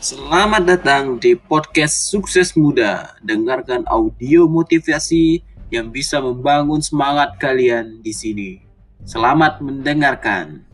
[0.00, 3.20] Selamat datang di podcast Sukses Muda.
[3.20, 8.64] Dengarkan audio motivasi yang bisa membangun semangat kalian di sini.
[9.04, 10.64] Selamat mendengarkan.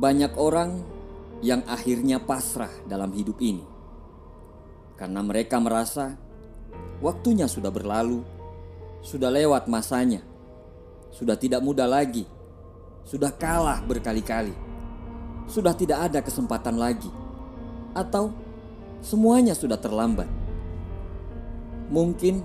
[0.00, 0.80] Banyak orang
[1.44, 3.60] yang akhirnya pasrah dalam hidup ini
[4.96, 6.12] karena mereka merasa
[7.00, 8.20] waktunya sudah berlalu,
[9.00, 10.20] sudah lewat masanya,
[11.08, 12.28] sudah tidak muda lagi,
[13.08, 14.52] sudah kalah berkali-kali,
[15.48, 17.08] sudah tidak ada kesempatan lagi,
[17.96, 18.28] atau
[19.00, 20.28] semuanya sudah terlambat.
[21.88, 22.44] Mungkin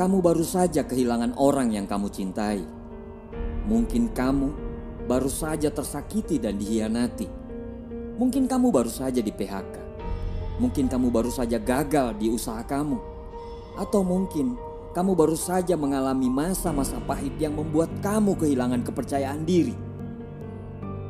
[0.00, 2.64] kamu baru saja kehilangan orang yang kamu cintai.
[3.68, 4.69] Mungkin kamu
[5.10, 7.26] baru saja tersakiti dan dihianati.
[8.14, 9.74] Mungkin kamu baru saja di PHK.
[10.62, 12.94] Mungkin kamu baru saja gagal di usaha kamu.
[13.74, 14.54] Atau mungkin
[14.94, 19.74] kamu baru saja mengalami masa-masa pahit yang membuat kamu kehilangan kepercayaan diri.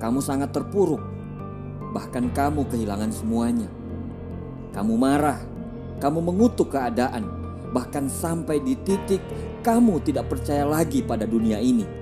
[0.01, 1.05] Kamu sangat terpuruk.
[1.93, 3.69] Bahkan kamu kehilangan semuanya.
[4.73, 5.45] Kamu marah,
[6.01, 7.29] kamu mengutuk keadaan,
[7.77, 9.21] bahkan sampai di titik
[9.61, 12.00] kamu tidak percaya lagi pada dunia ini.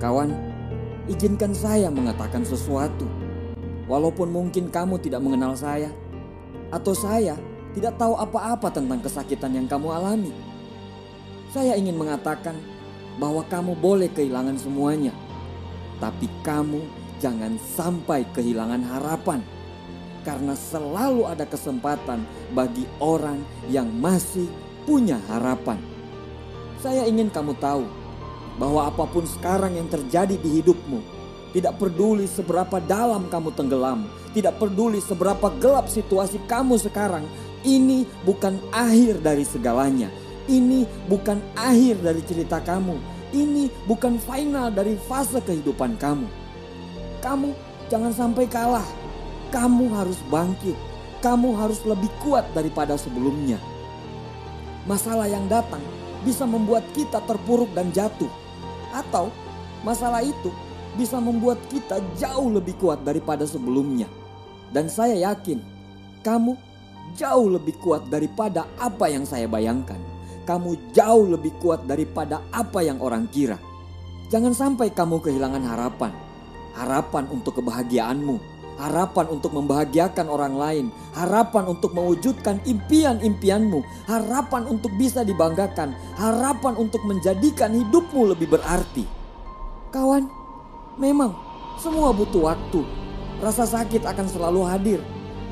[0.00, 0.32] Kawan,
[1.12, 3.04] izinkan saya mengatakan sesuatu.
[3.84, 5.92] Walaupun mungkin kamu tidak mengenal saya,
[6.72, 7.36] atau saya
[7.76, 10.32] tidak tahu apa-apa tentang kesakitan yang kamu alami.
[11.52, 12.56] Saya ingin mengatakan
[13.20, 15.12] bahwa kamu boleh kehilangan semuanya,
[16.00, 16.80] tapi kamu
[17.20, 19.44] jangan sampai kehilangan harapan,
[20.24, 22.24] karena selalu ada kesempatan
[22.56, 24.48] bagi orang yang masih
[24.88, 25.76] punya harapan.
[26.80, 27.84] Saya ingin kamu tahu
[28.60, 31.00] bahwa apa pun sekarang yang terjadi di hidupmu,
[31.56, 34.04] tidak peduli seberapa dalam kamu tenggelam,
[34.36, 37.24] tidak peduli seberapa gelap situasi kamu sekarang,
[37.64, 40.12] ini bukan akhir dari segalanya.
[40.50, 42.96] Ini bukan akhir dari cerita kamu.
[43.30, 46.26] Ini bukan final dari fase kehidupan kamu.
[47.22, 47.54] Kamu
[47.92, 48.86] jangan sampai kalah.
[49.54, 50.74] Kamu harus bangkit.
[51.20, 53.60] Kamu harus lebih kuat daripada sebelumnya.
[54.88, 55.84] Masalah yang datang
[56.24, 58.28] bisa membuat kita terpuruk dan jatuh,
[58.90, 59.30] atau
[59.86, 60.50] masalah itu
[60.98, 64.10] bisa membuat kita jauh lebih kuat daripada sebelumnya.
[64.70, 65.58] Dan saya yakin
[66.22, 66.54] kamu
[67.18, 69.98] jauh lebih kuat daripada apa yang saya bayangkan.
[70.46, 73.58] Kamu jauh lebih kuat daripada apa yang orang kira.
[74.30, 76.10] Jangan sampai kamu kehilangan harapan.
[76.74, 85.20] Harapan untuk kebahagiaanmu, harapan untuk membahagiakan orang lain, harapan untuk mewujudkan impian-impianmu, harapan untuk bisa
[85.20, 89.04] dibanggakan, harapan untuk menjadikan hidupmu lebih berarti.
[89.92, 90.24] Kawan,
[90.96, 91.36] memang
[91.76, 92.80] semua butuh waktu.
[93.40, 95.00] Rasa sakit akan selalu hadir,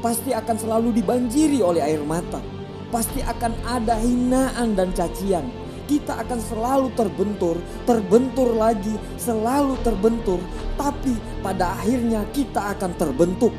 [0.01, 2.41] pasti akan selalu dibanjiri oleh air mata,
[2.89, 5.49] pasti akan ada hinaan dan cacian.
[5.89, 7.57] Kita akan selalu terbentur,
[7.89, 10.37] terbentur lagi, selalu terbentur,
[10.77, 13.57] tapi pada akhirnya kita akan terbentuk.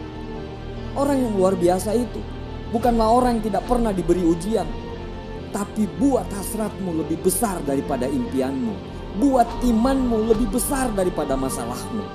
[0.93, 2.21] Orang yang luar biasa itu
[2.69, 4.69] bukanlah orang yang tidak pernah diberi ujian,
[5.49, 8.77] tapi buat hasratmu lebih besar daripada impianmu,
[9.17, 12.05] buat imanmu lebih besar daripada masalahmu.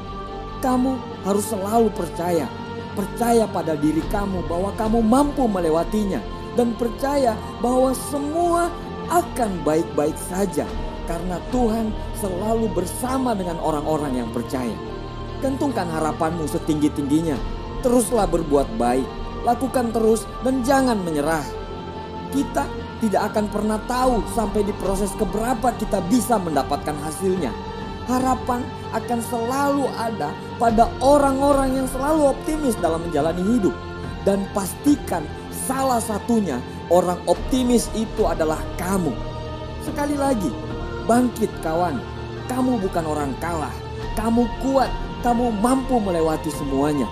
[0.62, 0.94] Kamu
[1.26, 2.46] harus selalu percaya,
[2.94, 6.22] percaya pada diri kamu bahwa kamu mampu melewatinya,
[6.54, 8.70] dan percaya bahwa semua
[9.08, 10.64] akan baik-baik saja
[11.04, 14.74] karena Tuhan selalu bersama dengan orang-orang yang percaya.
[15.44, 17.36] Gantungkan harapanmu setinggi-tingginya.
[17.84, 19.04] Teruslah berbuat baik,
[19.44, 21.44] lakukan terus dan jangan menyerah.
[22.32, 22.64] Kita
[23.04, 27.52] tidak akan pernah tahu sampai di proses keberapa kita bisa mendapatkan hasilnya.
[28.08, 28.64] Harapan
[28.96, 33.76] akan selalu ada pada orang-orang yang selalu optimis dalam menjalani hidup.
[34.24, 35.20] Dan pastikan
[35.64, 36.60] salah satunya
[36.92, 39.12] Orang optimis itu adalah kamu.
[39.80, 40.52] Sekali lagi,
[41.08, 41.96] bangkit kawan.
[42.44, 43.72] Kamu bukan orang kalah.
[44.20, 44.92] Kamu kuat.
[45.24, 47.08] Kamu mampu melewati semuanya.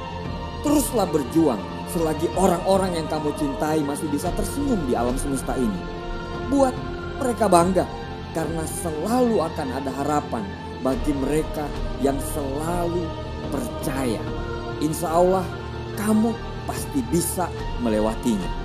[0.60, 1.56] Teruslah berjuang
[1.88, 5.80] selagi orang-orang yang kamu cintai masih bisa tersenyum di alam semesta ini.
[6.52, 6.76] Buat
[7.16, 7.88] mereka bangga
[8.36, 10.44] karena selalu akan ada harapan
[10.84, 11.64] bagi mereka
[12.04, 13.08] yang selalu
[13.48, 14.20] percaya.
[14.84, 15.44] Insya Allah
[15.96, 16.36] kamu
[16.66, 17.50] pasti bisa
[17.82, 18.61] melewatinya.